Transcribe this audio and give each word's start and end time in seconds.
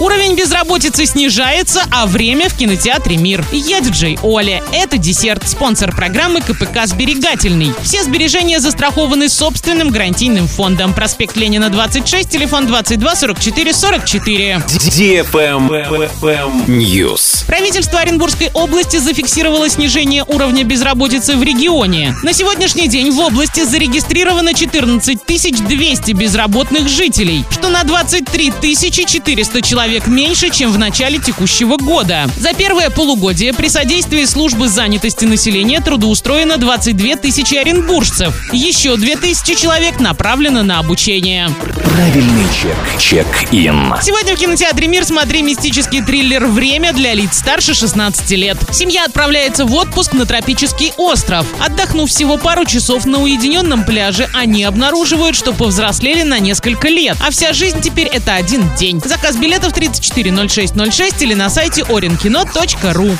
Уровень 0.00 0.34
безработицы 0.34 1.04
снижается, 1.04 1.82
а 1.90 2.06
время 2.06 2.48
в 2.48 2.56
кинотеатре 2.56 3.18
«Мир». 3.18 3.44
Я 3.52 3.80
диджей 3.80 4.18
Оля. 4.22 4.62
Это 4.72 4.96
десерт, 4.96 5.46
спонсор 5.46 5.94
программы 5.94 6.40
КПК 6.40 6.86
«Сберегательный». 6.86 7.74
Все 7.82 8.02
сбережения 8.02 8.60
застрахованы 8.60 9.28
собственным 9.28 9.90
гарантийным 9.90 10.48
фондом. 10.48 10.94
Проспект 10.94 11.36
Ленина, 11.36 11.68
26, 11.68 12.30
телефон 12.30 12.66
22 12.66 13.14
44 13.14 13.74
44. 13.74 14.62
News. 16.66 17.44
Правительство 17.46 18.00
Оренбургской 18.00 18.50
области 18.54 18.96
зафиксировало 18.96 19.68
снижение 19.68 20.24
уровня 20.26 20.64
безработицы 20.64 21.36
в 21.36 21.42
регионе. 21.42 22.16
На 22.22 22.32
сегодняшний 22.32 22.88
день 22.88 23.10
в 23.10 23.18
области 23.18 23.64
зарегистрировано 23.64 24.54
14 24.54 25.26
200 25.26 26.12
безработных 26.12 26.88
жителей, 26.88 27.44
что 27.50 27.68
на 27.68 27.84
23 27.84 28.50
400 29.06 29.60
человек 29.60 29.89
меньше, 30.06 30.50
чем 30.50 30.72
в 30.72 30.78
начале 30.78 31.18
текущего 31.18 31.76
года. 31.76 32.28
За 32.36 32.52
первое 32.52 32.90
полугодие 32.90 33.52
при 33.52 33.68
содействии 33.68 34.24
службы 34.24 34.68
занятости 34.68 35.24
населения 35.24 35.80
трудоустроено 35.80 36.56
22 36.56 37.16
тысячи 37.16 37.56
оренбуржцев. 37.56 38.52
Еще 38.52 38.96
2 38.96 39.16
тысячи 39.16 39.54
человек 39.54 39.98
направлено 39.98 40.62
на 40.62 40.78
обучение. 40.78 41.48
Правильный 41.90 42.44
чек. 42.54 42.76
Чек-ин. 43.00 43.94
Сегодня 44.00 44.36
в 44.36 44.38
кинотеатре 44.38 44.86
«Мир» 44.86 45.04
смотри 45.04 45.42
мистический 45.42 46.00
триллер 46.00 46.46
«Время» 46.46 46.92
для 46.92 47.14
лиц 47.14 47.38
старше 47.38 47.74
16 47.74 48.30
лет. 48.32 48.56
Семья 48.70 49.06
отправляется 49.06 49.64
в 49.64 49.74
отпуск 49.74 50.12
на 50.12 50.24
тропический 50.24 50.92
остров. 50.96 51.46
Отдохнув 51.58 52.08
всего 52.08 52.38
пару 52.38 52.64
часов 52.64 53.06
на 53.06 53.20
уединенном 53.20 53.84
пляже, 53.84 54.28
они 54.34 54.62
обнаруживают, 54.62 55.34
что 55.34 55.52
повзрослели 55.52 56.22
на 56.22 56.38
несколько 56.38 56.86
лет. 56.88 57.16
А 57.26 57.32
вся 57.32 57.52
жизнь 57.52 57.80
теперь 57.80 58.06
это 58.06 58.36
один 58.36 58.62
день. 58.76 59.00
Заказ 59.04 59.34
билетов 59.36 59.72
340606 59.72 61.22
или 61.22 61.34
на 61.34 61.50
сайте 61.50 61.82
orinkino.ru. 61.82 63.18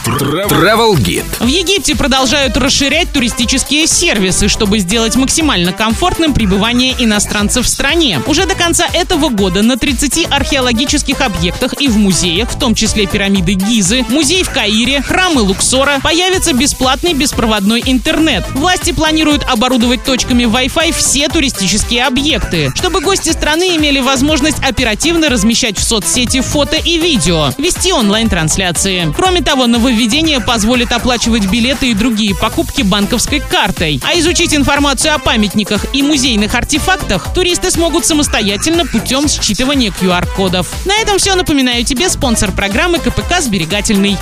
Travel 0.49 0.95
Guide. 0.95 1.25
В 1.41 1.49
Египте 1.49 1.97
продолжают 1.97 2.57
расширять 2.57 3.11
туристические 3.13 3.89
сервисы, 3.89 4.47
чтобы 4.47 4.79
сделать 4.79 5.17
максимально 5.17 5.73
комфортным 5.73 6.35
пребывание 6.35 6.95
иностранцев 6.97 7.67
в 7.67 7.69
стране. 7.69 8.23
Уже 8.29 8.47
до 8.47 8.60
конца 8.61 8.87
этого 8.93 9.31
года 9.31 9.63
на 9.63 9.79
30 9.79 10.27
археологических 10.31 11.23
объектах 11.23 11.81
и 11.81 11.89
в 11.89 11.97
музеях, 11.97 12.51
в 12.51 12.59
том 12.59 12.75
числе 12.75 13.07
пирамиды 13.07 13.55
Гизы, 13.55 14.05
музей 14.11 14.43
в 14.43 14.51
Каире, 14.51 15.01
храмы 15.01 15.41
Луксора, 15.41 15.99
появится 16.03 16.53
бесплатный 16.53 17.15
беспроводной 17.15 17.83
интернет. 17.87 18.45
Власти 18.51 18.93
планируют 18.93 19.45
оборудовать 19.45 20.05
точками 20.05 20.45
Wi-Fi 20.45 20.93
все 20.93 21.29
туристические 21.29 22.05
объекты, 22.05 22.71
чтобы 22.75 23.01
гости 23.01 23.31
страны 23.31 23.77
имели 23.77 24.01
возможность 24.01 24.63
оперативно 24.63 25.31
размещать 25.31 25.79
в 25.79 25.83
соцсети 25.83 26.41
фото 26.41 26.77
и 26.77 26.99
видео, 26.99 27.51
вести 27.57 27.93
онлайн-трансляции. 27.93 29.13
Кроме 29.17 29.41
того, 29.41 29.69
нововведение 29.69 30.41
позволит 30.41 30.93
оплачивать 30.93 31.47
билеты 31.47 31.91
и 31.91 31.95
другие 31.95 32.35
покупки 32.35 32.83
банковской 32.83 33.41
картой. 33.41 34.01
А 34.05 34.19
изучить 34.19 34.55
информацию 34.55 35.15
о 35.15 35.19
памятниках 35.19 35.87
и 35.95 36.03
музейных 36.03 36.55
артефактах 36.55 37.33
туристы 37.33 37.71
смогут 37.71 38.05
самостоятельно 38.51 38.85
путем 38.87 39.25
считывания 39.27 39.93
QR-кодов. 39.93 40.67
На 40.85 40.97
этом 41.01 41.19
все. 41.19 41.35
Напоминаю 41.35 41.85
тебе 41.85 42.09
спонсор 42.09 42.51
программы 42.53 42.99
КПК 42.99 43.41
«Сберегательный». 43.41 44.17